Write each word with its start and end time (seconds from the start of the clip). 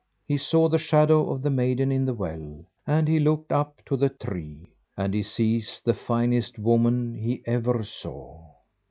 He 0.27 0.35
saw 0.37 0.67
the 0.67 0.79
shadow 0.79 1.29
of 1.29 1.43
the 1.43 1.51
maiden 1.51 1.91
in 1.91 2.05
the 2.05 2.13
well, 2.15 2.65
and 2.87 3.07
he 3.07 3.19
looked 3.19 3.51
up 3.51 3.85
to 3.85 3.95
the 3.95 4.09
tree, 4.09 4.73
and 4.97 5.13
he 5.13 5.21
sees 5.21 5.79
the 5.85 5.93
finest 5.93 6.57
woman 6.57 7.13
he 7.13 7.43
ever 7.45 7.83
saw. 7.83 8.41